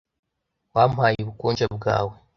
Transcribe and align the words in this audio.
wampaye 0.73 1.17
ubukonje 1.21 1.63
bwawe 1.75 2.15